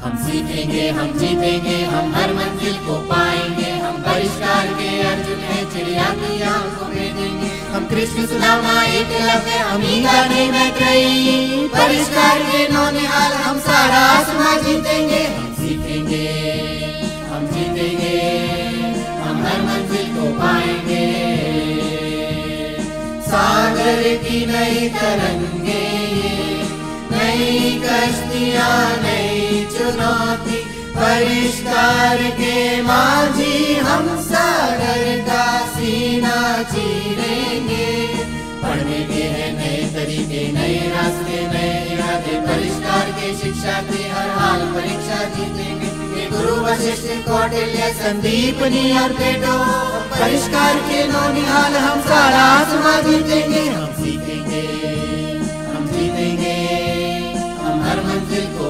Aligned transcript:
सीखेंगे, 0.00 0.88
हम 0.88 1.08
जीतेंगे, 1.18 1.76
हम 1.84 2.12
हर 2.14 2.32
मंजिल 2.34 2.76
को 2.84 2.94
पाएँगे, 3.08 3.70
हम 3.80 3.96
परिष्कार 4.02 4.66
के 4.74 4.88
अर्जुन 5.02 5.40
है 5.40 5.58
चिड़िया 5.72 6.04
की 6.20 6.40
आँखों 6.42 6.88
में 6.88 7.16
देंगे 7.16 7.48
हम 7.72 7.84
कृष्ण 7.86 8.26
सुदामा, 8.26 8.82
एक 8.84 9.10
लव्य 9.22 9.58
हम 9.58 9.80
ही 9.82 10.00
गाने 10.02 10.46
में 10.50 10.70
कई 10.72 11.68
परिष्कार 11.74 12.38
के 12.42 12.62
नौनिहाल 12.72 13.32
हम 13.32 13.58
सारा 13.58 14.00
आसमां 14.06 14.56
जीतेंगे। 14.64 15.22
हम 15.26 15.52
सीखेंगे, 15.54 16.26
हम 17.30 17.46
जीतेंगे, 17.46 18.18
हम 19.20 19.36
हर 19.44 19.62
मंजिल 19.62 20.06
को 20.16 20.24
पाएँगे। 20.40 21.06
सागर 23.28 24.02
की 24.24 24.44
नई 24.46 24.88
तरंगे, 24.88 25.84
नई 27.12 27.80
कश्तियाँ, 27.84 28.78
नई 29.02 29.19
साथी, 30.40 30.58
परिष्कार 30.94 32.18
के 32.30 32.82
माझी 32.82 33.74
हम 33.80 34.06
सागर 34.20 35.04
का 35.20 35.44
सीना 35.68 36.36
चीरेंगे। 36.62 37.88
पढ़ने 38.62 39.00
के 39.04 39.22
हैं 39.34 39.52
नए 39.52 39.78
तरीके, 39.94 40.40
नए 40.52 40.78
रास्ते, 40.90 41.40
नए 41.46 41.72
इरादे। 41.94 42.40
परिष्कार 42.40 43.10
के 43.10 43.32
शिक्षा 43.34 43.80
के 43.82 44.02
हर 44.08 44.28
हाल 44.38 44.60
परीक्षा 44.74 45.22
जीतेंगे। 45.36 46.28
गुरु 46.30 46.54
वशिष्ठ 46.56 47.08
कौटिल्य 47.28 47.92
संदीप 47.94 48.62
नियर 48.72 49.12
बेटो 49.12 49.56
परिष्कार 50.12 50.76
के 50.88 51.06
नौ 51.08 51.28
निहाल 51.32 51.76
हम 51.76 52.00
सारा 52.00 52.44
आत्मा 52.50 53.00
जीतेंगे। 53.00 53.64
हम 53.68 53.92
सीखेंगे 53.94 54.62
हम 55.66 55.86
जीतेंगे, 55.88 56.54
हम 57.60 57.82
हर 57.82 58.00
मंजिल 58.04 58.46
को 58.58 58.69